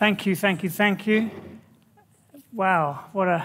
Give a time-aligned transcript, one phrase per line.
[0.00, 1.30] Thank you, thank you, thank you.
[2.54, 3.44] Wow, what a,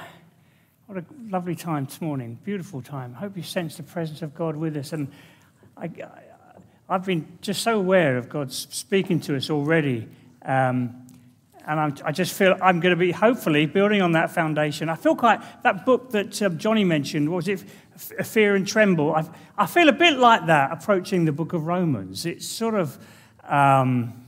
[0.86, 2.40] what a lovely time this morning.
[2.46, 3.14] Beautiful time.
[3.14, 4.94] I hope you sense the presence of God with us.
[4.94, 5.12] And
[5.76, 5.90] I,
[6.90, 10.08] have been just so aware of God speaking to us already.
[10.44, 10.96] Um,
[11.68, 14.88] and I'm, i just feel I'm going to be hopefully building on that foundation.
[14.88, 17.66] I feel quite that book that um, Johnny mentioned was it
[17.98, 19.14] Fear and Tremble.
[19.14, 19.28] I,
[19.58, 22.26] I, feel a bit like that approaching the book of Romans.
[22.26, 22.98] It's sort of
[23.44, 24.25] um,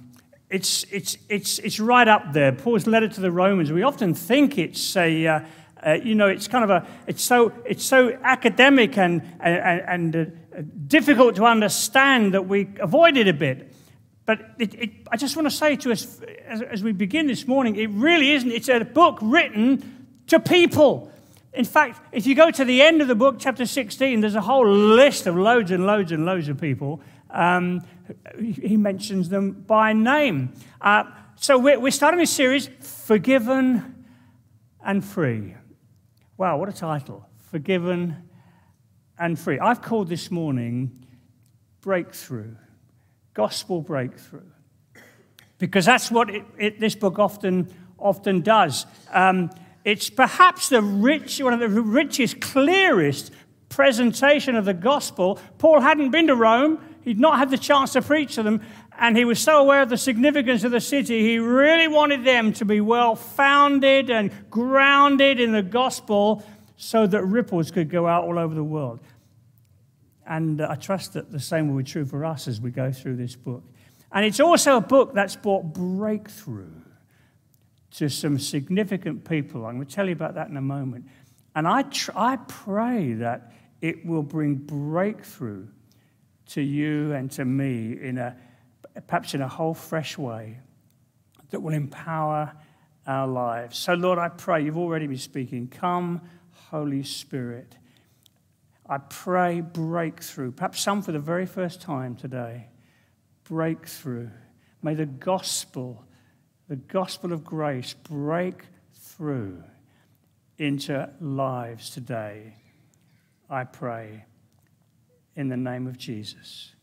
[0.50, 2.52] it's it's it's it's right up there.
[2.54, 3.72] Paul's letter to the Romans.
[3.72, 5.40] We often think it's a uh,
[5.86, 10.16] uh, you know it's kind of a it's so it's so academic and and, and
[10.58, 13.74] uh, difficult to understand that we avoid it a bit.
[14.26, 17.48] But it, it, I just want to say to us as, as we begin this
[17.48, 18.52] morning, it really isn't.
[18.52, 21.12] It's a book written to people.
[21.54, 24.42] In fact, if you go to the end of the book, chapter 16, there's a
[24.42, 27.02] whole list of loads and loads and loads of people.
[27.30, 27.82] Um,
[28.40, 30.54] he mentions them by name.
[30.80, 31.04] Uh,
[31.36, 34.06] so we're, we're starting this series, Forgiven
[34.84, 35.56] and Free.
[36.38, 37.28] Wow, what a title!
[37.52, 38.16] Forgiven
[39.20, 39.60] and Free.
[39.60, 41.06] I've called this morning
[41.82, 42.56] Breakthrough
[43.38, 44.50] gospel breakthrough.
[45.60, 48.88] Because that's what it, it, this book often, often does.
[49.12, 49.52] Um,
[49.86, 53.32] it's perhaps the rich, one of the richest, clearest
[53.70, 55.40] presentation of the gospel.
[55.60, 58.62] Paul hadn't been to Rome, he'd not had the chance to preach to them,
[59.00, 62.52] and he was so aware of the significance of the city, he really wanted them
[62.52, 66.44] to be well founded and grounded in the gospel
[66.76, 69.00] so that ripples could go out all over the world.
[70.26, 72.92] And uh, I trust that the same will be true for us as we go
[72.92, 73.64] through this book.
[74.12, 76.74] And it's also a book that's brought breakthrough
[77.92, 79.66] to some significant people.
[79.66, 81.06] I'm going to tell you about that in a moment.
[81.56, 85.68] And I, tr- I pray that it will bring breakthrough
[86.50, 88.36] to you and to me in a
[89.08, 90.60] perhaps in a whole fresh way
[91.50, 92.52] that will empower
[93.06, 93.78] our lives.
[93.78, 95.68] So, Lord, I pray you've already been speaking.
[95.68, 96.22] Come,
[96.70, 97.78] Holy Spirit.
[98.90, 102.68] I pray breakthrough, perhaps some for the very first time today.
[103.44, 104.30] Breakthrough.
[104.82, 106.06] May the gospel,
[106.68, 109.64] the gospel of grace, break through
[110.58, 112.56] into lives today.
[113.50, 114.26] I pray
[115.38, 116.74] in the name of Jesus.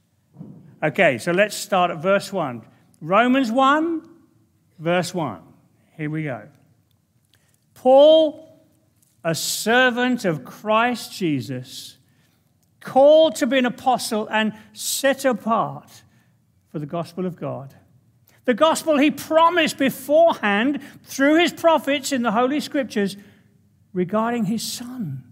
[0.82, 2.62] Okay, so let's start at verse 1.
[3.02, 4.08] Romans 1,
[4.78, 5.42] verse 1.
[5.96, 6.48] Here we go.
[7.74, 8.44] Paul
[9.24, 11.96] a servant of Christ Jesus,
[12.80, 16.02] called to be an apostle and set apart
[16.70, 17.74] for the gospel of God.
[18.44, 23.16] The gospel he promised beforehand through his prophets in the Holy Scriptures
[23.94, 25.24] regarding his son,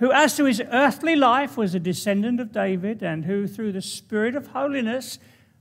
[0.00, 3.82] who, as to his earthly life, was a descendant of David, and who, through the
[3.82, 5.18] Spirit of holiness,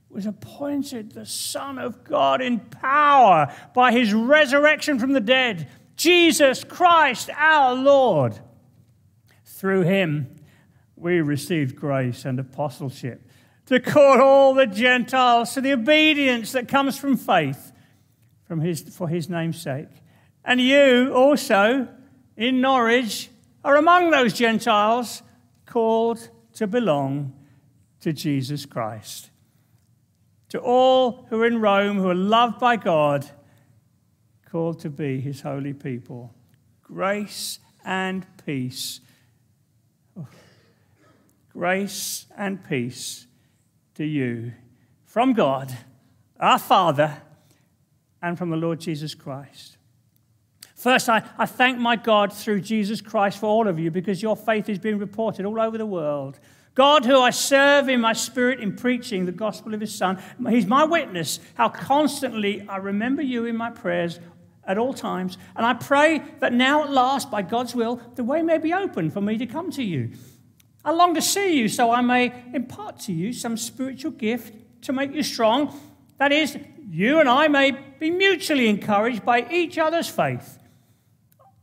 [0.10, 5.68] was appointed the Son of God in power by his resurrection from the dead
[5.98, 8.40] Jesus Christ our Lord.
[9.44, 10.34] Through him,
[10.96, 13.30] we received grace and apostleship
[13.66, 17.74] to call all the Gentiles to the obedience that comes from faith
[18.46, 19.90] from his, for his name's sake.
[20.46, 21.90] And you also
[22.38, 23.30] in Norwich
[23.64, 25.22] are among those Gentiles
[25.66, 27.34] called to belong
[28.02, 29.30] to Jesus Christ.
[30.50, 33.30] To all who are in Rome, who are loved by God,
[34.50, 36.34] called to be his holy people.
[36.82, 39.02] Grace and peace.
[40.18, 40.28] Oh.
[41.54, 43.28] Grace and peace
[43.96, 44.54] to you
[45.06, 45.76] from God,
[46.40, 47.22] our Father,
[48.22, 49.79] and from the Lord Jesus Christ.
[50.80, 54.38] First, I, I thank my God through Jesus Christ for all of you because your
[54.38, 56.40] faith is being reported all over the world.
[56.74, 60.66] God, who I serve in my spirit in preaching the gospel of his Son, he's
[60.66, 64.22] my witness how constantly I remember you in my prayers
[64.64, 65.38] at all times.
[65.58, 69.12] And I pray that now at last, by God's will, the way may be open
[69.12, 70.12] for me to come to you.
[70.86, 74.54] I long to see you so I may impart to you some spiritual gift
[74.84, 75.78] to make you strong.
[76.20, 76.58] That is,
[76.90, 80.56] you and I may be mutually encouraged by each other's faith.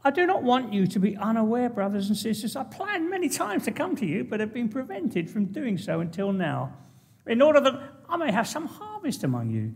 [0.06, 2.55] I do not want you to be unaware, brothers and sisters.
[2.55, 5.99] I planned many times to come to you, but have been prevented from doing so
[5.99, 6.75] until now,
[7.26, 9.75] in order that I may have some harvest among you,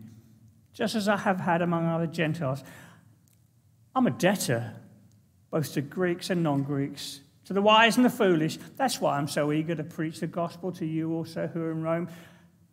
[0.73, 2.62] just as I have had among other Gentiles.
[3.93, 4.73] I'm a debtor,
[5.50, 8.56] both to Greeks and non Greeks, to the wise and the foolish.
[8.76, 11.83] That's why I'm so eager to preach the gospel to you also who are in
[11.83, 12.09] Rome,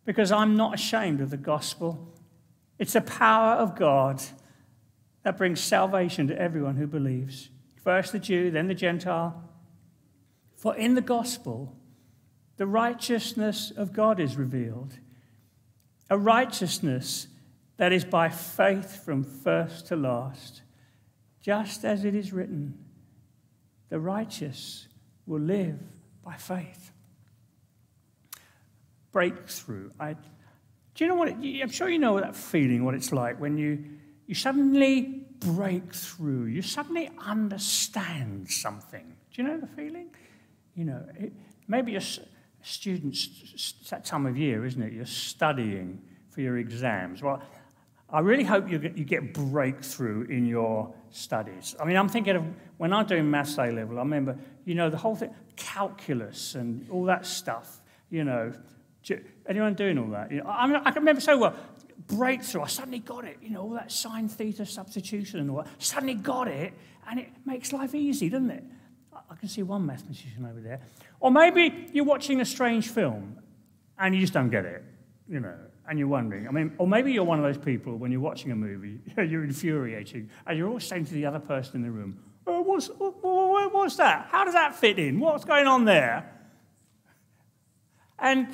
[0.06, 2.13] because I'm not ashamed of the gospel.
[2.77, 4.21] It's the power of God
[5.27, 7.50] that brings salvation to everyone who believes.
[7.83, 9.44] First the Jew, then the Gentile.
[10.56, 11.75] For in the gospel,
[12.56, 14.94] the righteousness of God is revealed,
[16.09, 17.27] a righteousness
[17.75, 20.63] That is by faith from first to last,
[21.41, 22.77] just as it is written,
[23.89, 24.88] the righteous
[25.25, 25.77] will live
[26.24, 26.91] by faith.
[29.12, 29.91] Breakthrough.
[30.00, 31.27] I, do you know what?
[31.27, 33.83] It, I'm sure you know that feeling, what it's like when you,
[34.27, 39.15] you suddenly break through, you suddenly understand something.
[39.33, 40.09] Do you know the feeling?
[40.75, 41.33] You know, it,
[41.68, 42.01] maybe you're
[42.62, 44.94] students, it's that time of year, isn't it?
[44.94, 47.24] You're studying for your exams.
[47.24, 47.41] Well,
[48.09, 51.75] I really hope you get, you get breakthrough in your studies.
[51.79, 52.44] I mean, I'm thinking of
[52.77, 56.89] when I'm doing maths A level, I remember, you know, the whole thing, calculus and
[56.89, 58.53] all that stuff, you know.
[59.47, 60.31] Anyone doing all that?
[60.31, 61.56] You know, I, mean, I can remember so well,
[62.07, 62.62] breakthrough.
[62.62, 65.68] I suddenly got it, you know, all that sine theta substitution and all that.
[65.77, 66.74] Suddenly got it,
[67.09, 68.63] and it makes life easy, doesn't it?
[69.30, 70.80] I can see one mathematician over there.
[71.19, 73.39] Or maybe you're watching a strange film
[73.98, 74.83] and you just don't get it,
[75.27, 75.56] you know,
[75.89, 76.48] and you're wondering.
[76.48, 79.44] I mean, or maybe you're one of those people when you're watching a movie, you're
[79.44, 83.95] infuriating, and you're always saying to the other person in the room, oh, what's, what's
[83.98, 84.27] that?
[84.30, 85.19] How does that fit in?
[85.19, 86.31] What's going on there?
[88.19, 88.48] And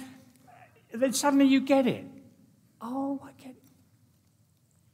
[0.94, 2.06] then suddenly you get it.
[2.84, 3.56] Oh, I get.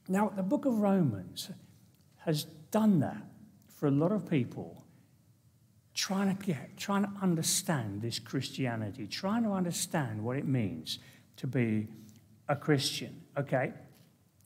[0.07, 1.49] Now, the book of Romans
[2.17, 3.23] has done that
[3.67, 4.85] for a lot of people
[5.95, 10.99] trying to get, trying to understand this Christianity, trying to understand what it means
[11.37, 11.87] to be
[12.47, 13.73] a Christian, okay?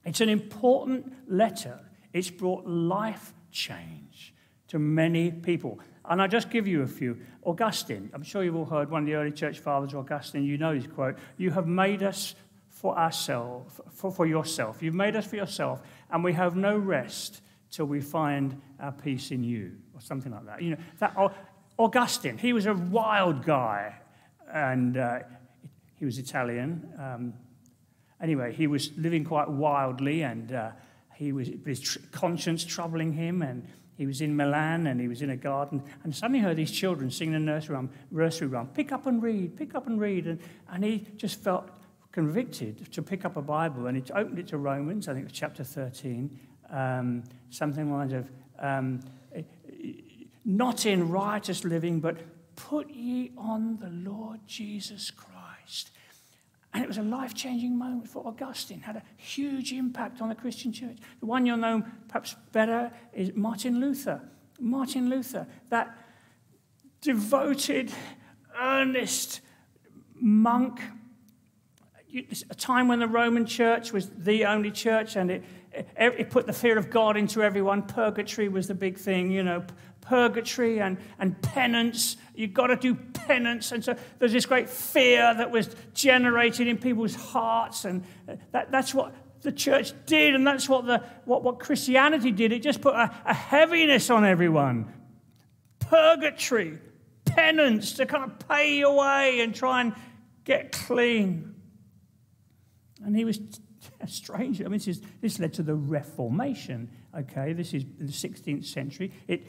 [0.04, 1.80] It's an important letter.
[2.12, 4.34] It's brought life change
[4.68, 5.80] to many people.
[6.06, 7.18] And I'll just give you a few.
[7.44, 10.74] Augustine, I'm sure you've all heard one of the early church fathers, Augustine, you know
[10.74, 12.34] his quote You have made us
[12.84, 14.82] for ourselves, for, for yourself.
[14.82, 17.40] You've made us for yourself, and we have no rest
[17.70, 20.60] till we find our peace in you, or something like that.
[20.60, 21.16] You know, that
[21.78, 23.94] Augustine, he was a wild guy,
[24.52, 25.20] and uh,
[25.94, 26.86] he was Italian.
[26.98, 27.32] Um,
[28.20, 30.72] anyway, he was living quite wildly, and uh,
[31.14, 33.66] he was his tr- conscience troubling him, and
[33.96, 37.10] he was in Milan, and he was in a garden, and suddenly heard these children
[37.10, 40.38] singing a nursery rhyme, nursery rhyme, pick up and read, pick up and read, and,
[40.70, 41.70] and he just felt
[42.14, 45.32] convicted to pick up a Bible, and he opened it to Romans, I think it
[45.32, 46.38] was chapter 13,
[46.70, 48.30] um, something like of,
[48.60, 49.00] um,
[50.44, 52.18] not in riotous living, but
[52.54, 55.90] put ye on the Lord Jesus Christ.
[56.72, 60.36] And it was a life changing moment for Augustine, had a huge impact on the
[60.36, 60.98] Christian church.
[61.18, 64.20] The one you'll know perhaps better is Martin Luther.
[64.60, 65.98] Martin Luther, that
[67.00, 67.92] devoted,
[68.56, 69.40] earnest
[70.14, 70.80] monk
[72.50, 75.44] a time when the Roman church was the only church and it,
[75.96, 77.82] it, put the fear of God into everyone.
[77.82, 79.64] Purgatory was the big thing, you know,
[80.00, 82.16] purgatory and, and penance.
[82.34, 83.72] You've got to do penance.
[83.72, 87.84] And so there's this great fear that was generated in people's hearts.
[87.84, 89.14] And uh, that, that's what
[89.44, 92.50] the church did, and that's what, the, what, what Christianity did.
[92.50, 94.92] It just put a, a heaviness on everyone.
[95.78, 96.78] Purgatory,
[97.24, 99.94] penance to kind of pay your way and try and
[100.44, 101.53] get clean.
[103.04, 103.40] And he was
[104.06, 104.60] strange.
[104.60, 106.90] I mean, this, is, this led to the Reformation.
[107.16, 109.12] Okay, this is the 16th century.
[109.28, 109.46] It,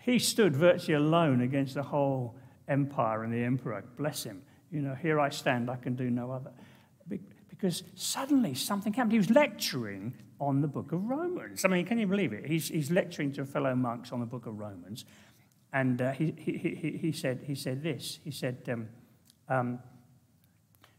[0.00, 2.36] he stood virtually alone against the whole
[2.68, 3.84] empire and the emperor.
[3.96, 4.42] Bless him.
[4.70, 6.52] You know, here I stand, I can do no other.
[7.48, 9.12] Because suddenly something happened.
[9.12, 11.64] He was lecturing on the book of Romans.
[11.64, 12.46] I mean, can you believe it?
[12.46, 15.04] He's, he's lecturing to fellow monks on the book of Romans.
[15.72, 18.18] And uh, he, he, he, he, said, he said this.
[18.24, 18.88] He said, um,
[19.48, 19.78] um,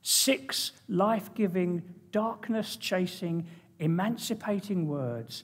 [0.04, 1.82] Six life giving,
[2.12, 3.48] darkness chasing,
[3.80, 5.44] emancipating words.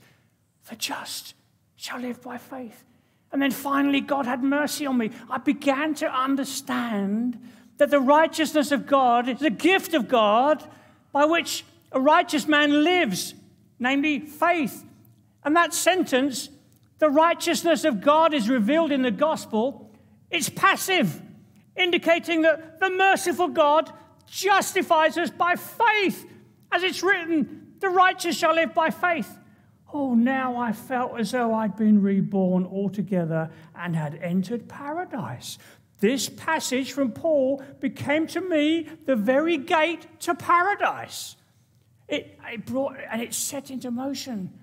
[0.70, 1.34] The just
[1.76, 2.84] shall live by faith.
[3.32, 5.12] And then finally, God had mercy on me.
[5.30, 7.40] I began to understand
[7.78, 10.64] that the righteousness of God is a gift of God
[11.12, 13.34] by which a righteous man lives,
[13.80, 14.84] namely faith.
[15.44, 16.50] And that sentence,
[16.98, 19.90] the righteousness of God is revealed in the gospel,
[20.30, 21.22] it's passive,
[21.76, 23.92] indicating that the merciful God
[24.30, 26.26] justifies us by faith.
[26.72, 29.38] As it's written, the righteous shall live by faith.
[29.92, 35.58] Oh, now I felt as though I'd been reborn altogether and had entered paradise.
[36.00, 41.36] This passage from Paul became to me the very gate to paradise.
[42.08, 44.54] It, it brought, and it set into motion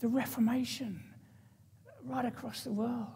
[0.00, 1.02] the Reformation
[2.04, 3.06] right across the world.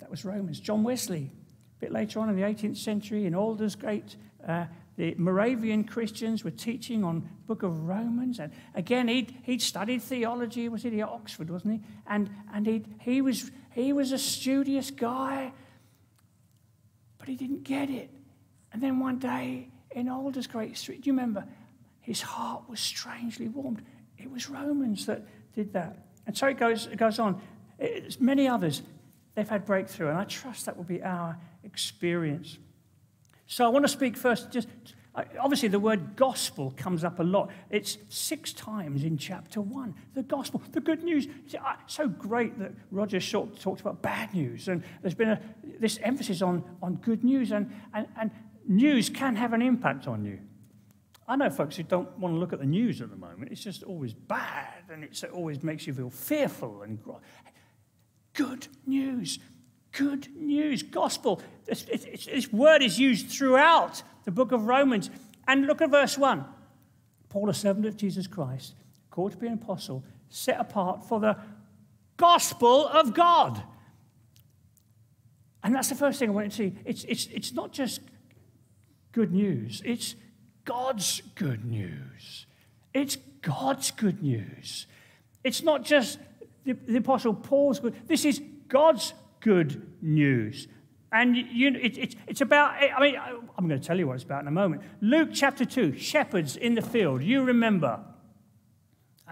[0.00, 0.58] That was Romans.
[0.58, 1.30] John Wesley,
[1.76, 4.16] a bit later on in the 18th century, in Aldersgate,
[4.46, 4.66] uh,
[4.96, 8.38] the Moravian Christians were teaching on book of Romans.
[8.38, 11.80] And again, he'd, he'd studied theology, was it at Oxford, wasn't he?
[12.06, 15.52] And, and he he, was, he was a studious guy,
[17.18, 18.10] but he didn't get it.
[18.72, 21.44] And then one day in Aldersgate Street, do you remember?
[22.10, 23.82] his heart was strangely warmed.
[24.18, 25.22] It was Romans that
[25.54, 25.96] did that.
[26.26, 27.40] And so it goes, it goes on.
[27.78, 28.82] It's many others,
[29.34, 32.58] they've had breakthrough, and I trust that will be our experience.
[33.50, 34.68] So I want to speak first, just
[35.40, 37.50] obviously the word gospel comes up a lot.
[37.68, 39.96] It's six times in chapter one.
[40.14, 41.26] The gospel, the good news.
[41.44, 45.40] It's uh, so great that Roger Short talked about bad news, and there's been a,
[45.80, 48.30] this emphasis on, on good news, and, and, and
[48.68, 50.38] news can have an impact on you.
[51.26, 53.50] I know folks who don't want to look at the news at the moment.
[53.50, 57.00] It's just always bad and it always makes you feel fearful and
[58.32, 59.38] good news.
[59.92, 60.82] Good news.
[60.82, 61.40] Gospel.
[61.66, 65.10] This, this word is used throughout the book of Romans.
[65.46, 66.44] And look at verse 1.
[67.28, 68.74] Paul, a servant of Jesus Christ,
[69.10, 71.36] called to be an apostle, set apart for the
[72.16, 73.62] gospel of God.
[75.62, 76.74] And that's the first thing I want to see.
[76.84, 78.00] It's, it's, it's not just
[79.12, 80.14] good news, it's
[80.64, 82.46] God's good news.
[82.92, 84.86] It's God's good news.
[85.44, 86.18] It's not just
[86.64, 87.94] the, the Apostle Paul's good.
[88.06, 90.68] This is God's good news.
[91.12, 94.24] And you, it, it, it's about, I mean, I'm going to tell you what it's
[94.24, 94.82] about in a moment.
[95.00, 97.22] Luke chapter 2, shepherds in the field.
[97.22, 98.00] You remember.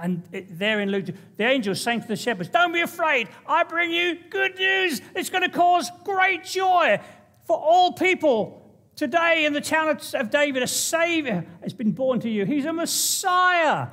[0.00, 3.28] And it, there in Luke, the angel saying to the shepherds, Don't be afraid.
[3.46, 5.00] I bring you good news.
[5.14, 7.00] It's going to cause great joy
[7.46, 8.64] for all people.
[8.96, 12.44] Today, in the town of David, a Savior has been born to you.
[12.44, 13.88] He's a Messiah.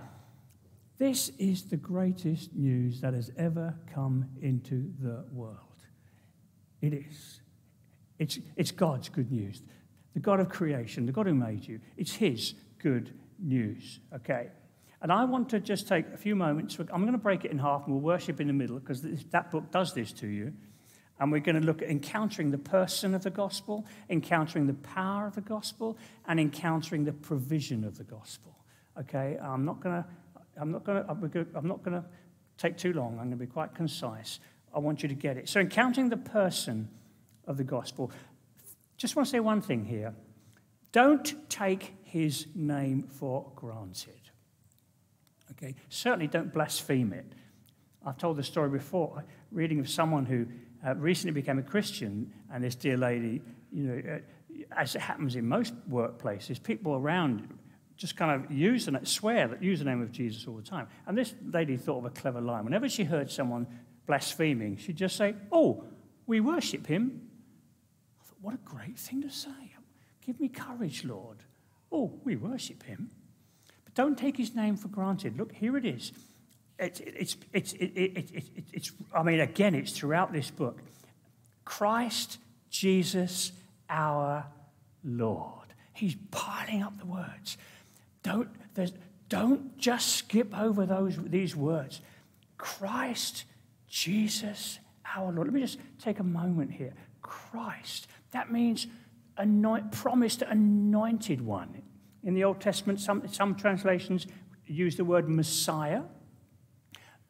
[0.98, 5.75] This is the greatest news that has ever come into the world.
[6.82, 7.41] It is.
[8.20, 9.62] It's, it's God's good news.
[10.13, 11.79] The God of creation, the God who made you.
[11.98, 14.50] It's His good news, okay?
[15.01, 16.77] And I want to just take a few moments.
[16.79, 19.51] I'm going to break it in half and we'll worship in the middle because that
[19.51, 20.53] book does this to you.
[21.20, 25.27] And we're going to look at encountering the person of the gospel, encountering the power
[25.27, 28.55] of the gospel, and encountering the provision of the gospel.
[29.00, 30.05] Okay, I'm not going to,
[30.60, 32.08] I'm not going to, I'm not going to
[32.58, 33.12] take too long.
[33.13, 34.39] I'm going to be quite concise.
[34.75, 35.48] I want you to get it.
[35.48, 36.89] So, encountering the person
[37.48, 38.12] of the gospel.
[38.98, 40.13] Just want to say one thing here.
[40.91, 44.13] Don't take his name for granted.
[45.51, 47.25] Okay, certainly don't blaspheme it.
[48.05, 50.46] I've told the story before, reading of someone who
[50.86, 53.41] uh, recently became a Christian, and this dear lady,
[53.72, 54.20] you know, uh,
[54.75, 57.58] as it happens in most workplaces, people around
[57.98, 60.88] just kind of use and swear that use the name of Jesus all the time.
[61.08, 62.65] And this lady thought of a clever line.
[62.65, 63.67] Whenever she heard someone
[64.05, 65.83] blaspheming, she'd just say, "Oh,
[66.27, 67.29] we worship him."
[68.19, 69.75] I thought, what a great thing to say.
[70.25, 71.38] Give me courage, Lord.
[71.91, 73.12] Oh, we worship him.
[73.83, 75.38] But don't take his name for granted.
[75.38, 76.12] Look, here it is.
[76.79, 80.79] It's, it's, it's, it's, it's, I mean, again, it's throughout this book.
[81.63, 83.51] Christ Jesus
[83.89, 84.45] our
[85.03, 85.74] Lord.
[85.93, 87.57] He's piling up the words.
[88.24, 88.50] Don't,
[89.29, 92.01] don't just skip over those, these words.
[92.57, 93.45] Christ
[93.96, 94.80] Jesus
[95.16, 95.48] our Lord.
[95.48, 96.94] Let me just take a moment here.
[97.22, 98.08] Christ.
[98.32, 98.88] That means
[99.38, 101.82] anoint, promised anointed one.
[102.22, 104.28] In the Old Testament, some, some translations
[104.66, 106.02] use the word Messiah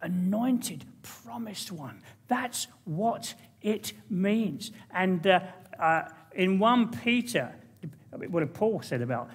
[0.01, 2.01] anointed, promised one.
[2.27, 4.71] That's what it means.
[4.91, 5.41] And uh,
[5.79, 6.03] uh,
[6.33, 7.53] in 1 Peter,
[8.27, 9.29] what Paul said about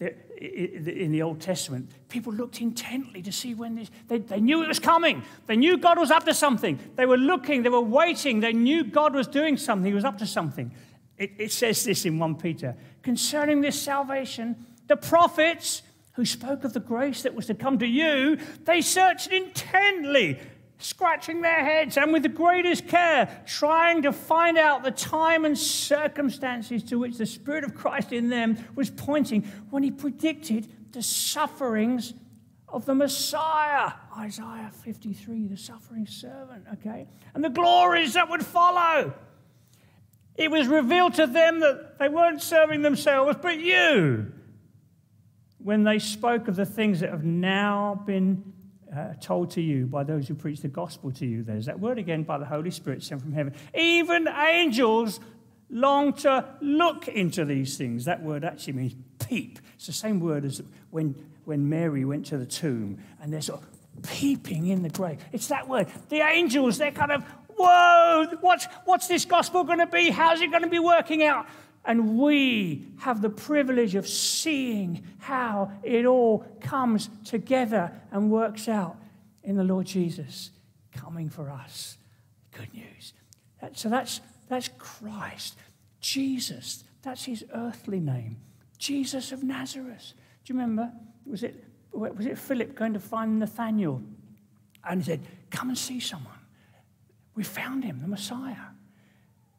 [0.00, 4.68] in the Old Testament, people looked intently to see when this, they, they knew it
[4.68, 5.22] was coming.
[5.46, 6.78] They knew God was up to something.
[6.96, 8.40] They were looking, they were waiting.
[8.40, 10.72] They knew God was doing something, He was up to something.
[11.16, 14.56] It, it says this in 1 Peter concerning this salvation,
[14.88, 15.82] the prophets
[16.14, 20.38] who spoke of the grace that was to come to you, they searched intently,
[20.78, 25.56] scratching their heads and with the greatest care, trying to find out the time and
[25.56, 31.02] circumstances to which the Spirit of Christ in them was pointing when he predicted the
[31.02, 32.14] sufferings
[32.68, 33.92] of the Messiah.
[34.18, 37.06] Isaiah 53, the suffering servant, okay?
[37.34, 39.14] And the glories that would follow.
[40.36, 44.32] It was revealed to them that they weren't serving themselves, but you
[45.64, 48.52] when they spoke of the things that have now been
[48.96, 51.42] uh, told to you by those who preach the gospel to you.
[51.42, 53.54] There's that word again by the Holy Spirit sent from heaven.
[53.74, 55.20] Even angels
[55.70, 58.04] long to look into these things.
[58.04, 59.58] That word actually means peep.
[59.74, 63.62] It's the same word as when, when Mary went to the tomb and they're sort
[63.62, 65.18] of peeping in the grave.
[65.32, 65.88] It's that word.
[66.08, 67.24] The angels, they're kind of,
[67.56, 70.10] whoa, what's, what's this gospel going to be?
[70.10, 71.46] How's it going to be working out?
[71.84, 78.96] And we have the privilege of seeing how it all comes together and works out
[79.42, 80.50] in the Lord Jesus
[80.92, 81.98] coming for us.
[82.52, 83.12] Good news.
[83.74, 85.56] so that's, that's Christ.
[86.00, 88.38] Jesus, that's his earthly name.
[88.78, 90.14] Jesus of Nazareth.
[90.44, 90.90] Do you remember?
[91.26, 94.02] was it, was it Philip going to find Nathaniel?
[94.88, 96.32] And he said, Come and see someone.
[97.34, 98.56] We found him, the Messiah.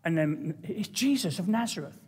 [0.04, 2.00] And then it's Jesus of Nazareth.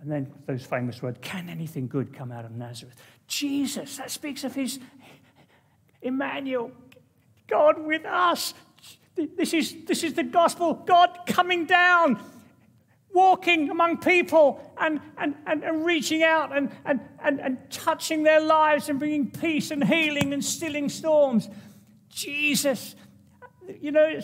[0.00, 2.94] And then those famous words, Can anything good come out of Nazareth?
[3.26, 4.78] Jesus, that speaks of his
[6.02, 6.70] Emmanuel,
[7.46, 8.54] God with us.
[9.16, 12.22] This is, this is the gospel, God coming down
[13.16, 18.40] walking among people and, and, and, and reaching out and, and, and, and touching their
[18.40, 21.48] lives and bringing peace and healing and stilling storms.
[22.10, 22.94] Jesus,
[23.80, 24.20] you know,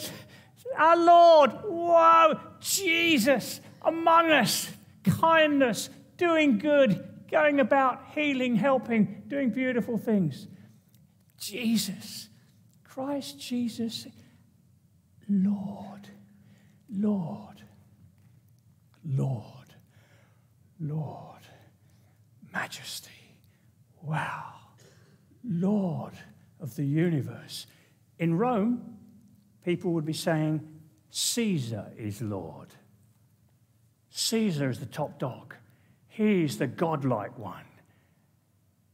[0.76, 4.70] our Lord, whoa, Jesus among us,
[5.04, 10.46] kindness, doing good, going about healing, helping, doing beautiful things.
[11.38, 12.28] Jesus,
[12.84, 14.06] Christ Jesus,
[15.28, 16.08] Lord,
[16.90, 17.52] Lord.
[19.04, 19.74] Lord,
[20.80, 21.40] Lord,
[22.52, 23.10] Majesty.
[24.00, 24.52] Wow.
[25.44, 26.12] Lord
[26.60, 27.66] of the universe.
[28.18, 28.96] In Rome,
[29.64, 30.60] people would be saying,
[31.10, 32.68] Caesar is Lord.
[34.12, 35.54] Caesar is the top dog.
[36.08, 37.64] He's the godlike one.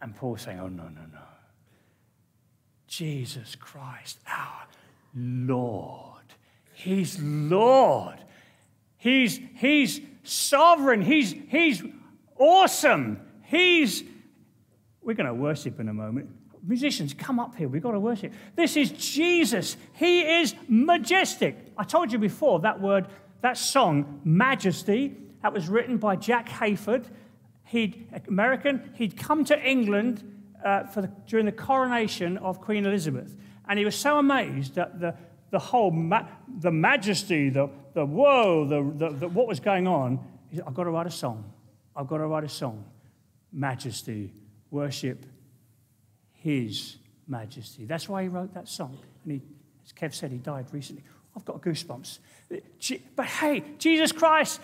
[0.00, 1.18] And Paul's saying, Oh, no, no, no.
[2.86, 4.66] Jesus Christ, our
[5.14, 6.22] Lord.
[6.72, 8.18] He's Lord.
[8.96, 11.02] He's, he's sovereign.
[11.02, 11.82] He's, he's
[12.38, 13.20] awesome.
[13.42, 14.04] He's,
[15.02, 16.30] we're going to worship in a moment.
[16.64, 17.68] Musicians, come up here.
[17.68, 18.32] We've got to worship.
[18.54, 19.76] This is Jesus.
[19.94, 21.56] He is majestic.
[21.76, 23.06] I told you before that word,
[23.40, 27.06] that song, Majesty, that was written by Jack Hayford.
[27.64, 30.24] He'd, American, he'd come to England
[30.64, 33.36] uh, for the, during the coronation of Queen Elizabeth.
[33.68, 35.14] And he was so amazed at the,
[35.50, 36.26] the whole, ma-
[36.60, 40.18] the majesty, the, the whoa, the, the, the, what was going on.
[40.48, 41.52] He said, I've got to write a song.
[41.94, 42.84] I've got to write a song.
[43.52, 44.32] Majesty,
[44.70, 45.24] worship
[46.32, 47.84] his majesty.
[47.84, 48.98] That's why he wrote that song.
[49.24, 49.42] And he,
[49.84, 51.04] as Kev said, he died recently.
[51.38, 52.18] I've got goosebumps.
[53.14, 54.60] But hey, Jesus Christ,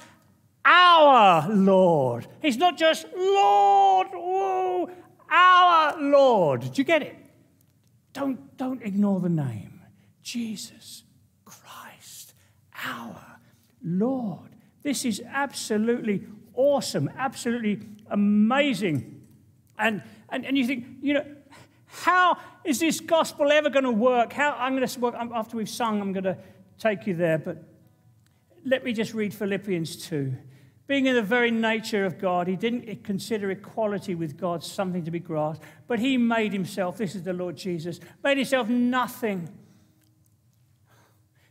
[0.65, 2.27] our Lord.
[2.43, 4.91] He's not just Lord, whoa,
[5.31, 6.63] our Lord.
[6.63, 7.17] Do you get it?
[8.13, 9.83] Don't, don't ignore the name.
[10.21, 11.05] Jesus
[11.45, 12.35] Christ,
[12.85, 13.39] our
[13.81, 14.51] Lord.
[14.83, 19.23] This is absolutely awesome, absolutely amazing.
[19.79, 21.25] And, and, and you think, you know,
[21.87, 24.33] how is this gospel ever going to work?
[24.33, 26.37] How, I'm going to work, after we've sung, I'm going to
[26.79, 27.39] take you there.
[27.39, 27.63] But
[28.65, 30.35] let me just read Philippians 2.
[30.87, 35.11] Being in the very nature of God, he didn't consider equality with God something to
[35.11, 39.49] be grasped, but he made himself, this is the Lord Jesus, made himself nothing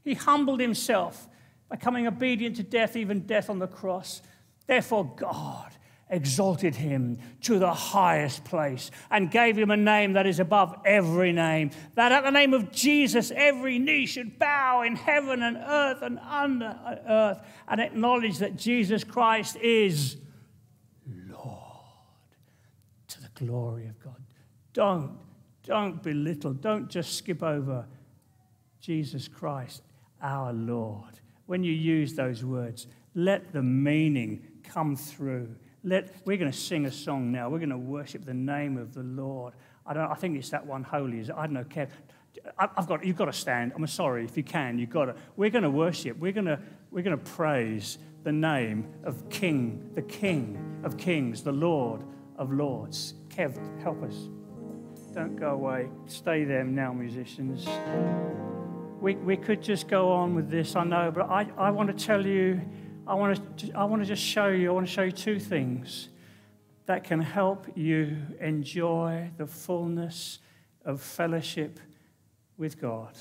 [0.04, 1.28] he humbled himself
[1.70, 4.22] by coming obedient to death, even death on the cross.
[4.68, 5.72] Therefore, God
[6.10, 11.32] exalted him to the highest place and gave him a name that is above every
[11.32, 16.02] name, that at the name of Jesus every knee should bow in heaven and earth
[16.02, 20.18] and under earth and acknowledge that Jesus Christ is
[21.30, 21.58] Lord
[23.08, 24.22] to the glory of God.
[24.74, 25.18] Don't,
[25.64, 27.86] don't belittle, don't just skip over
[28.80, 29.84] Jesus Christ
[30.22, 31.20] our Lord.
[31.46, 35.56] When you use those words, let the meaning come through.
[35.84, 37.50] Let, we're going to sing a song now.
[37.50, 39.54] We're going to worship the name of the Lord.
[39.86, 41.20] I, don't, I think it's that one, Holy.
[41.20, 41.90] Is, I don't know, Kev.
[42.58, 43.74] I've got, you've got to stand.
[43.76, 45.16] I'm sorry, if you can, you've got to.
[45.36, 46.18] We're going to worship.
[46.18, 46.60] We're going to,
[46.92, 52.04] we're going to praise the name of King, the King of Kings, the Lord
[52.38, 53.14] of Lords.
[53.30, 54.16] Kev, help us.
[55.14, 55.90] Don't go away.
[56.08, 57.68] Stay there now, musicians
[59.04, 62.06] we, we could just go on with this, I know, but I, I want to
[62.06, 62.62] tell you,
[63.06, 65.40] I want to, I want to just show you, I want to show you two
[65.40, 66.10] things
[66.86, 70.40] that can help you enjoy the fullness
[70.86, 71.80] of fellowship
[72.58, 73.18] with God.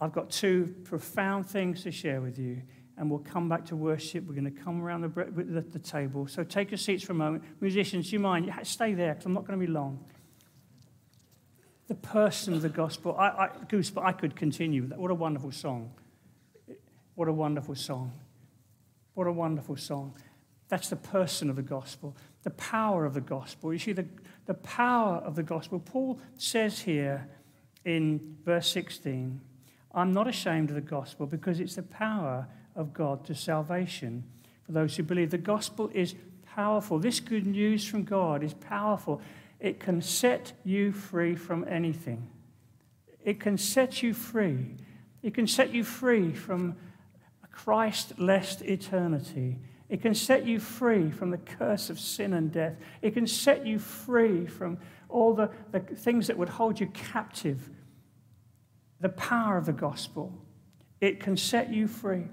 [0.00, 2.62] I've got two profound things to share with you,
[2.96, 4.26] and we'll come back to worship.
[4.26, 6.26] We're going to come around the, the, the table.
[6.26, 7.44] So take your seats for a moment.
[7.60, 8.52] Musicians, do you mind?
[8.62, 10.04] Stay there because I'm not going to be long
[11.86, 13.14] the person of the gospel.
[13.18, 14.84] I, I, Goosebumps, I could continue.
[14.84, 15.92] What a wonderful song.
[17.14, 18.12] What a wonderful song.
[19.14, 20.14] What a wonderful song.
[20.68, 23.72] That's the person of the gospel, the power of the gospel.
[23.72, 24.06] You see, the,
[24.46, 25.78] the power of the gospel.
[25.78, 27.28] Paul says here
[27.84, 29.40] in verse 16,
[29.94, 34.24] I'm not ashamed of the gospel because it's the power of God to salvation
[34.64, 35.30] for those who believe.
[35.30, 36.14] The gospel is
[36.54, 36.98] powerful.
[36.98, 39.20] This good news from God is powerful.
[39.60, 42.28] It can set you free from anything.
[43.22, 44.76] It can set you free.
[45.22, 46.76] It can set you free from
[47.54, 49.58] Christ less eternity.
[49.88, 52.74] It can set you free from the curse of sin and death.
[53.00, 57.70] It can set you free from all the, the things that would hold you captive.
[59.00, 60.32] The power of the gospel.
[61.00, 62.24] It can set you free.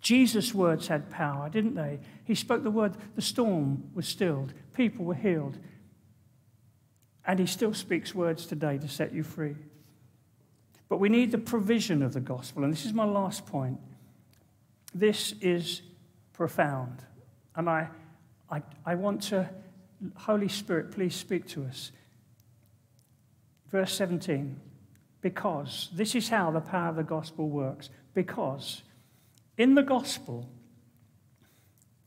[0.00, 2.00] Jesus' words had power, didn't they?
[2.24, 5.58] He spoke the word, the storm was stilled, people were healed.
[7.24, 9.56] And he still speaks words today to set you free.
[10.88, 12.64] But we need the provision of the gospel.
[12.64, 13.80] And this is my last point.
[14.94, 15.82] This is
[16.32, 17.04] profound.
[17.56, 17.88] And I,
[18.50, 19.48] I, I want to,
[20.14, 21.90] Holy Spirit, please speak to us.
[23.68, 24.60] Verse 17.
[25.20, 27.90] Because this is how the power of the gospel works.
[28.14, 28.82] Because
[29.58, 30.48] in the gospel,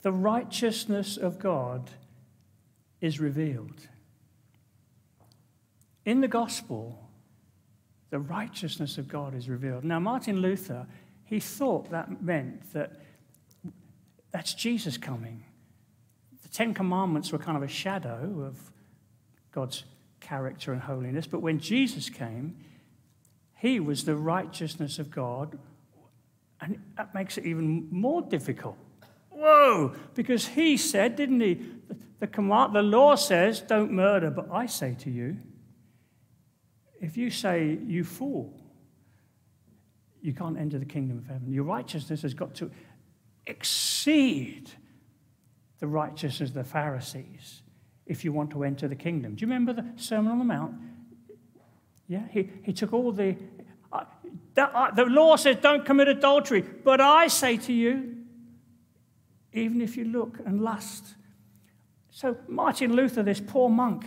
[0.02, 1.90] the righteousness of God
[3.00, 3.88] is revealed.
[6.04, 7.09] In the gospel,
[8.10, 9.84] the righteousness of God is revealed.
[9.84, 10.86] Now, Martin Luther,
[11.24, 13.00] he thought that meant that
[14.32, 15.44] that's Jesus coming.
[16.42, 18.58] The Ten Commandments were kind of a shadow of
[19.52, 19.84] God's
[20.20, 22.56] character and holiness, but when Jesus came,
[23.56, 25.58] he was the righteousness of God,
[26.60, 28.76] and that makes it even more difficult.
[29.30, 29.94] Whoa!
[30.14, 31.60] Because he said, didn't he?
[32.18, 35.36] The, command, the law says, don't murder, but I say to you,
[37.00, 38.52] if you say, you fool,
[40.22, 41.52] you can't enter the kingdom of heaven.
[41.52, 42.70] Your righteousness has got to
[43.46, 44.70] exceed
[45.78, 47.62] the righteousness of the Pharisees
[48.06, 49.34] if you want to enter the kingdom.
[49.34, 50.74] Do you remember the Sermon on the Mount?
[52.06, 53.36] Yeah, he, he took all the.
[53.92, 54.04] Uh,
[54.54, 58.16] that, uh, the law says don't commit adultery, but I say to you,
[59.52, 61.14] even if you look and lust.
[62.10, 64.06] So, Martin Luther, this poor monk,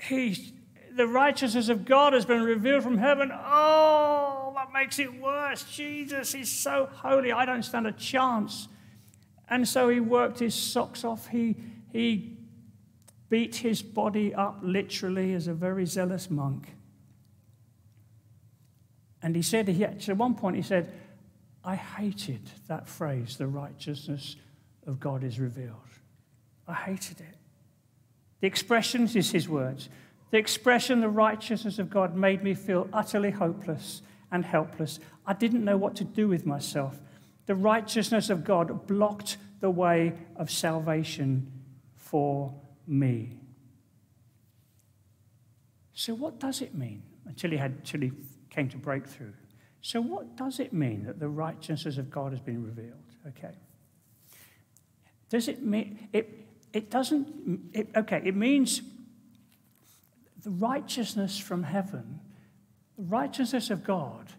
[0.00, 0.52] he's
[0.96, 3.30] the righteousness of God has been revealed from heaven.
[3.32, 5.64] Oh, that makes it worse.
[5.64, 7.32] Jesus is so holy.
[7.32, 8.68] I don't stand a chance.
[9.48, 11.28] And so he worked his socks off.
[11.28, 11.56] He,
[11.92, 12.36] he
[13.28, 16.74] beat his body up literally as a very zealous monk.
[19.22, 20.92] And he said, he actually, at one point, he said,
[21.64, 24.36] I hated that phrase, the righteousness
[24.86, 25.76] of God is revealed.
[26.66, 27.36] I hated it.
[28.40, 29.88] The expressions is his words.
[30.30, 35.00] The expression, the righteousness of God, made me feel utterly hopeless and helpless.
[35.26, 37.00] I didn't know what to do with myself.
[37.46, 41.50] The righteousness of God blocked the way of salvation
[41.96, 42.54] for
[42.86, 43.40] me.
[45.92, 47.02] So, what does it mean?
[47.26, 48.12] Until he, had, until he
[48.48, 49.32] came to breakthrough.
[49.82, 52.94] So, what does it mean that the righteousness of God has been revealed?
[53.28, 53.54] Okay.
[55.28, 58.82] Does it mean, it, it doesn't, it, okay, it means
[60.42, 62.20] the righteousness from heaven,
[62.96, 64.32] the righteousness of God,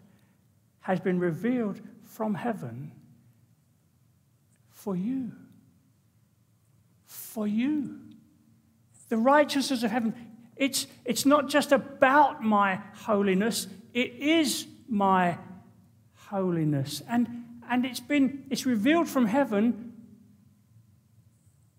[0.80, 2.92] has been revealed from heaven
[4.68, 5.32] for you.
[7.06, 8.00] For you.
[9.08, 10.14] The righteousness of heaven,
[10.56, 15.38] it's, it's not just about my holiness, it is my
[16.14, 17.02] holiness.
[17.08, 19.92] And, and it's been it's revealed from heaven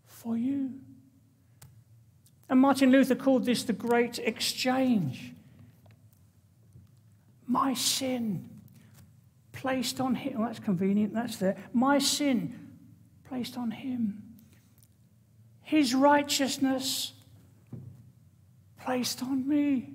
[0.06, 0.72] for you.
[2.54, 5.34] And Martin Luther called this the great exchange.
[7.48, 8.48] My sin
[9.52, 10.38] placed on him.
[10.38, 11.58] Well, that's convenient, that's there.
[11.74, 12.76] My sin
[13.28, 14.22] placed on him.
[15.64, 17.14] His righteousness
[18.80, 19.90] placed on me.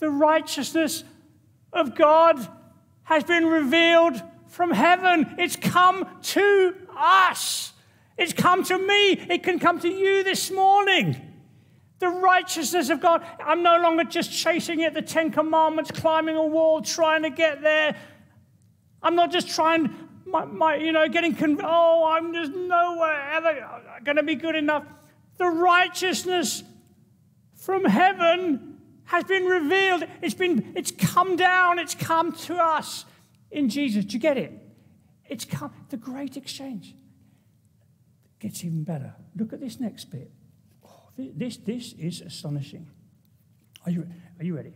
[0.00, 1.04] The righteousness
[1.72, 2.46] of God
[3.04, 5.36] has been revealed from heaven.
[5.38, 7.72] It's come to us.
[8.18, 9.12] It's come to me.
[9.12, 11.16] It can come to you this morning.
[12.00, 13.24] The righteousness of God.
[13.42, 17.62] I'm no longer just chasing it, the Ten Commandments, climbing a wall, trying to get
[17.62, 17.96] there.
[19.02, 19.94] I'm not just trying,
[20.26, 24.56] my, my you know, getting, conv- oh, I'm just nowhere ever going to be good
[24.56, 24.84] enough.
[25.38, 26.64] The righteousness
[27.54, 30.04] from heaven has been revealed.
[30.22, 31.78] It's been, it's come down.
[31.78, 33.04] It's come to us
[33.52, 34.04] in Jesus.
[34.04, 34.52] Do you get it?
[35.24, 36.94] It's come, the great exchange
[38.38, 39.14] gets even better.
[39.36, 40.30] Look at this next bit.
[40.84, 42.88] Oh, this, this is astonishing.
[43.84, 44.06] Are you,
[44.38, 44.74] are you ready?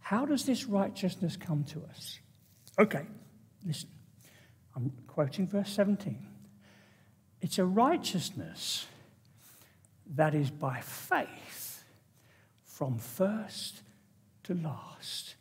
[0.00, 2.18] How does this righteousness come to us?
[2.78, 3.06] Okay,
[3.66, 3.88] listen.
[4.74, 6.18] I'm quoting verse 17.
[7.40, 8.86] It's a righteousness
[10.14, 11.84] that is by faith
[12.64, 13.82] from first
[14.44, 15.34] to last.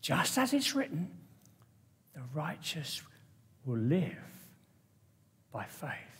[0.00, 1.10] Just as it's written,
[2.14, 3.02] the righteous
[3.64, 4.16] will live
[5.52, 6.19] by faith.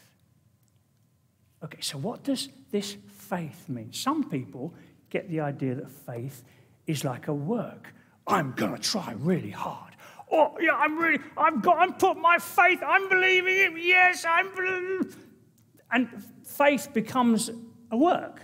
[1.63, 3.93] Okay, so what does this faith mean?
[3.93, 4.75] Some people
[5.11, 6.43] get the idea that faith
[6.87, 7.93] is like a work.
[8.27, 9.95] I'm going to try really hard.
[10.33, 15.13] Oh, yeah, I'm really, I've got, I'm put my faith, I'm believing it, yes, I'm.
[15.91, 17.51] And faith becomes
[17.91, 18.41] a work,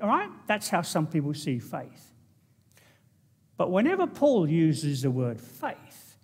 [0.00, 0.30] all right?
[0.46, 2.14] That's how some people see faith.
[3.58, 6.16] But whenever Paul uses the word faith,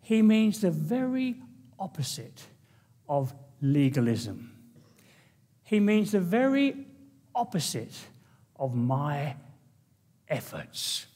[0.00, 1.36] he means the very
[1.78, 2.46] opposite
[3.08, 4.53] of legalism.
[5.64, 6.86] He means the very
[7.34, 7.94] opposite
[8.56, 9.36] of my
[10.28, 11.06] efforts.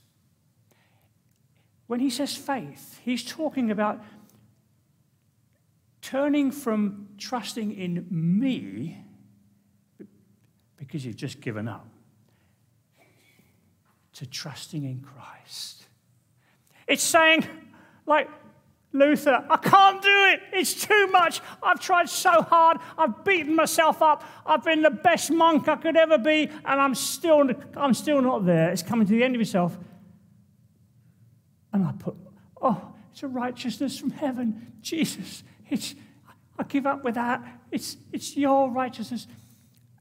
[1.86, 4.02] When he says faith, he's talking about
[6.02, 8.98] turning from trusting in me
[10.76, 11.86] because you've just given up
[14.14, 15.84] to trusting in Christ.
[16.86, 17.46] It's saying,
[18.06, 18.28] like
[18.92, 20.40] Luther, I can't do it.
[20.52, 21.40] It's too much.
[21.62, 22.78] I've tried so hard.
[22.96, 24.24] I've beaten myself up.
[24.46, 28.46] I've been the best monk I could ever be, and I'm still, I'm still not
[28.46, 28.70] there.
[28.70, 29.76] It's coming to the end of yourself.
[31.72, 32.16] And I put,
[32.62, 34.72] oh, it's a righteousness from heaven.
[34.80, 35.94] Jesus, it's,
[36.58, 37.42] I give up with that.
[37.70, 39.26] It's, it's your righteousness.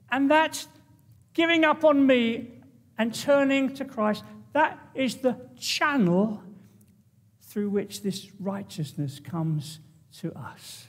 [0.10, 0.70] And that's
[1.34, 2.52] giving up on me
[2.98, 4.24] and turning to Christ.
[4.54, 6.42] That is the channel
[7.48, 9.80] through which this righteousness comes
[10.20, 10.88] to us.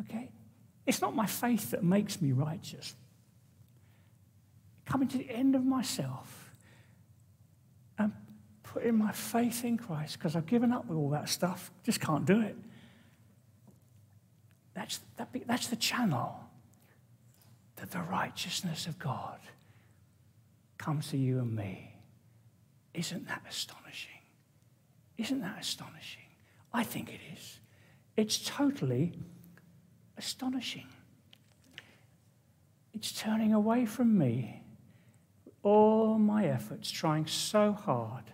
[0.00, 0.30] Okay?
[0.86, 2.94] It's not my faith that makes me righteous.
[4.84, 6.52] Coming to the end of myself
[7.98, 8.12] and
[8.64, 11.70] putting my faith in Christ because I've given up with all that stuff.
[11.84, 12.56] Just can't do it.
[14.74, 16.40] That's, that, that's the channel
[17.76, 19.38] that the righteousness of God
[20.78, 21.94] comes to you and me.
[22.94, 24.19] Isn't that astonishing?
[25.20, 26.22] Isn't that astonishing?
[26.72, 27.60] I think it is.
[28.16, 29.12] It's totally
[30.16, 30.86] astonishing.
[32.92, 34.62] It's turning away from me
[35.62, 38.32] all my efforts, trying so hard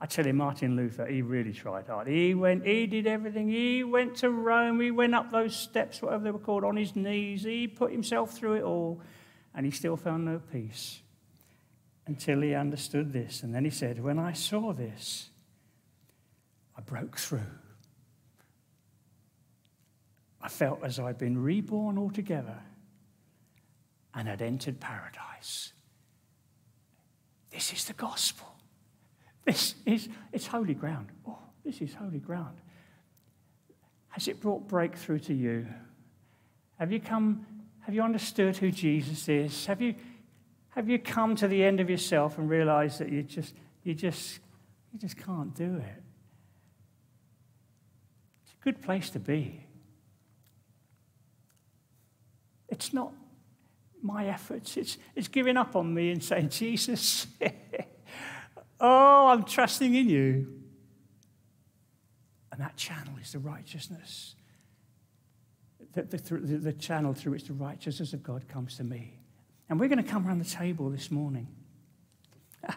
[0.00, 2.06] I tell you, Martin Luther, he really tried hard.
[2.06, 3.48] He went, he did everything.
[3.48, 4.80] He went to Rome.
[4.80, 7.42] He went up those steps, whatever they were called, on his knees.
[7.42, 9.00] He put himself through it all,
[9.54, 11.00] and he still found no peace
[12.06, 13.42] until he understood this.
[13.42, 15.30] And then he said, When I saw this,
[16.78, 17.40] I broke through.
[20.40, 22.56] I felt as I'd been reborn altogether
[24.14, 25.72] and had entered paradise.
[27.50, 28.46] This is the gospel.
[29.44, 31.08] This is, it's holy ground.
[31.26, 32.58] Oh, this is holy ground.
[34.10, 35.66] Has it brought breakthrough to you?
[36.78, 37.44] Have you come,
[37.80, 39.66] have you understood who Jesus is?
[39.66, 39.96] Have you,
[40.70, 44.38] have you come to the end of yourself and realized that you just, you just,
[44.92, 46.02] you just can't do it?
[48.68, 49.64] Good place to be.
[52.68, 53.14] It's not
[54.02, 57.26] my efforts, it's, it's giving up on me and saying, Jesus,
[58.78, 60.52] Oh, I'm trusting in you.
[62.52, 64.34] And that channel is the righteousness.
[65.94, 69.18] The, the, the, the channel through which the righteousness of God comes to me.
[69.70, 71.48] And we're going to come around the table this morning.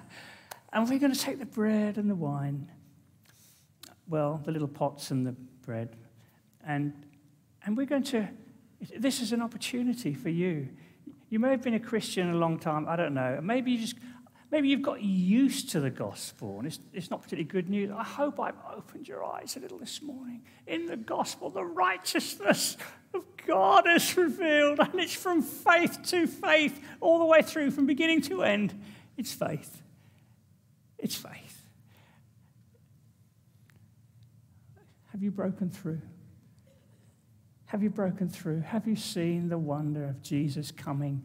[0.71, 2.71] And we're going to take the bread and the wine,
[4.07, 5.35] well, the little pots and the
[5.71, 5.95] bread,
[6.67, 6.91] and,
[7.65, 8.27] and we're going to,
[8.97, 10.67] this is an opportunity for you.
[11.29, 13.39] You may have been a Christian a long time, I don't know.
[13.41, 13.95] Maybe you just,
[14.51, 17.89] Maybe you've got used to the gospel and it's, it's not particularly good news.
[17.89, 20.41] I hope I've opened your eyes a little this morning.
[20.67, 22.75] In the gospel, the righteousness
[23.13, 27.85] of God is revealed, and it's from faith to faith, all the way through, from
[27.85, 28.77] beginning to end.
[29.15, 29.81] It's faith.
[30.97, 31.50] It's faith.
[35.11, 36.01] Have you broken through?
[37.65, 38.61] Have you broken through?
[38.61, 41.23] Have you seen the wonder of Jesus coming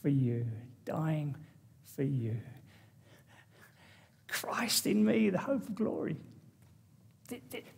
[0.00, 0.46] for you,
[0.84, 1.36] dying
[1.84, 2.36] for you?
[4.28, 6.16] Christ in me, the hope of glory.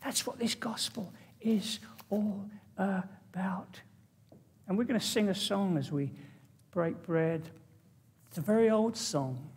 [0.03, 3.81] That's what this gospel is all about.
[4.67, 6.13] And we're going to sing a song as we
[6.71, 7.49] break bread.
[8.29, 9.51] It's a very old song,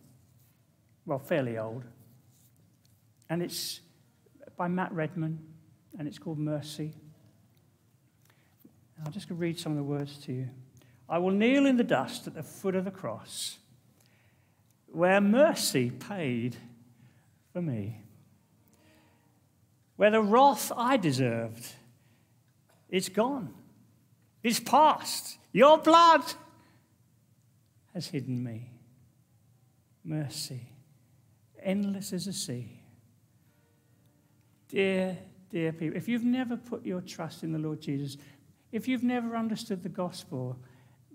[1.05, 1.85] well, fairly old.
[3.29, 3.81] And it's
[4.57, 5.39] by Matt Redman,
[5.97, 6.93] and it's called Mercy.
[8.97, 10.49] And I'm just going to read some of the words to you.
[11.09, 13.57] I will kneel in the dust at the foot of the cross,
[14.87, 16.57] where mercy paid
[17.53, 18.01] for me.
[19.95, 21.65] Where the wrath I deserved,
[22.89, 23.53] it's gone.
[24.43, 25.37] It's past.
[25.51, 26.21] Your blood
[27.93, 28.69] has hidden me.
[30.03, 30.61] Mercy,
[31.61, 32.79] endless as a sea.
[34.69, 35.17] Dear,
[35.49, 38.17] dear people, if you've never put your trust in the Lord Jesus,
[38.71, 40.57] if you've never understood the gospel,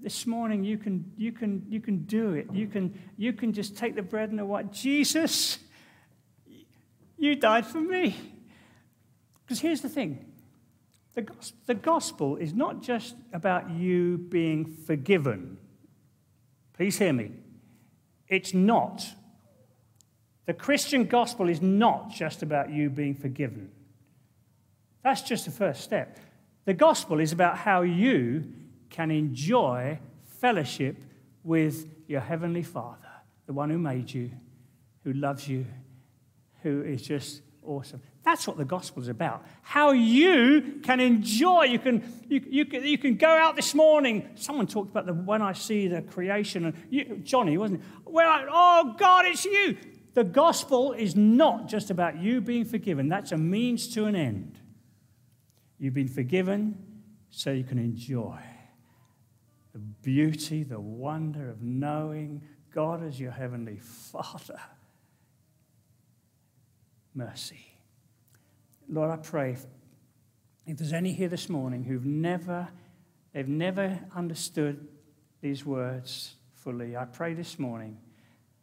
[0.03, 2.49] this morning you can, you can, you can do it.
[2.53, 4.71] You can, you can just take the bread and the wine.
[4.73, 5.59] Jesus,
[7.17, 8.17] you died for me.
[9.45, 10.27] Because here's the thing
[11.15, 11.27] the,
[11.67, 15.59] the gospel is not just about you being forgiven.
[16.73, 17.33] Please hear me.
[18.29, 19.05] It's not.
[20.47, 23.71] The Christian gospel is not just about you being forgiven.
[25.03, 26.19] That's just the first step.
[26.65, 28.45] The gospel is about how you
[28.91, 29.99] can enjoy
[30.41, 30.97] fellowship
[31.43, 33.11] with your heavenly Father,
[33.47, 34.31] the one who made you,
[35.03, 35.67] who loves you,
[36.63, 38.01] who is just awesome.
[38.25, 39.45] That's what the gospel is about.
[39.63, 41.65] How you can enjoy.
[41.65, 44.29] You can, you, you, can, you can go out this morning.
[44.37, 47.87] Someone talked about the when I see the creation, and you, Johnny, wasn't it?
[48.05, 49.77] Well, oh, God, it's you.
[50.15, 54.59] The gospel is not just about you being forgiven, that's a means to an end.
[55.83, 56.79] You've been forgiven
[57.31, 58.39] so you can enjoy
[59.73, 62.41] the beauty, the wonder of knowing
[62.73, 64.61] God as your heavenly Father.
[67.17, 67.67] Mercy.
[68.89, 69.57] Lord, I pray
[70.69, 72.69] if there's any here this morning who've never,
[73.33, 74.87] they've never understood
[75.41, 77.99] these words fully, I pray this morning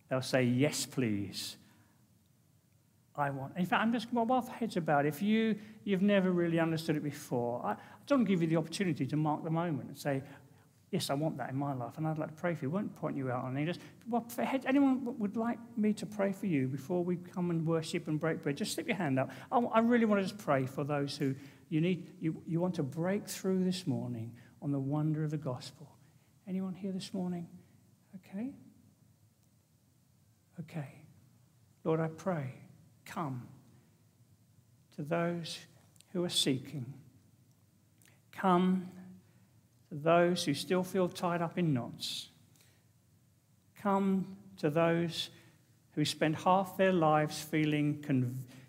[0.10, 1.58] they'll say, Yes, please.
[3.20, 3.58] I want.
[3.58, 5.10] In fact, I'm just well, off heads about it.
[5.10, 7.76] If you, you've never really understood it before, I, I
[8.08, 10.24] don't give you the opportunity to mark the moment and say,
[10.92, 12.72] Yes, I want that in my life, and I'd like to pray for you.
[12.72, 13.68] I won't point you out on any.
[13.68, 13.80] Just,
[14.66, 18.42] anyone would like me to pray for you before we come and worship and break
[18.42, 18.58] bread?
[18.58, 19.30] Just slip your hand up.
[19.52, 21.36] I, I really want to just pray for those who
[21.70, 22.08] you need.
[22.20, 25.96] You, you want to break through this morning on the wonder of the gospel.
[26.48, 27.48] Anyone here this morning?
[28.16, 28.56] Okay.
[30.60, 31.00] Okay.
[31.84, 32.54] Lord, I pray,
[33.10, 33.48] come
[34.96, 35.60] to those
[36.14, 36.94] who are seeking.
[38.32, 38.90] Come
[39.90, 42.30] to those who still feel tied up in knots.
[43.82, 45.30] Come to those
[45.94, 48.04] who spend half their lives feeling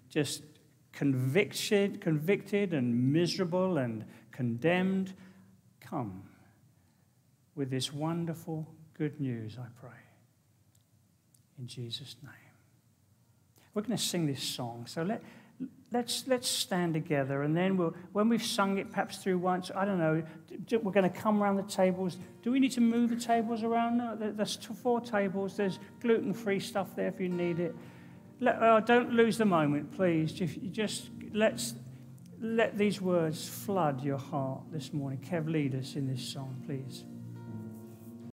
[0.08, 0.42] just
[0.92, 5.12] convicted, convicted and miserable and condemned.
[5.80, 6.22] Come
[7.54, 9.98] with this wonderful good news, I pray.
[11.58, 12.39] In Jesus' name.
[13.74, 14.84] We're going to sing this song.
[14.86, 15.22] So let,
[15.92, 19.84] let's, let's stand together and then we'll, when we've sung it perhaps through once, I
[19.84, 20.22] don't know,
[20.82, 22.16] we're going to come around the tables.
[22.42, 23.98] Do we need to move the tables around?
[23.98, 25.56] No, there's four tables.
[25.56, 27.74] There's gluten-free stuff there if you need it.
[28.40, 30.32] Let, uh, don't lose the moment, please.
[30.32, 31.74] Just let's
[32.40, 35.18] let these words flood your heart this morning.
[35.18, 37.04] Kev, lead us in this song, please.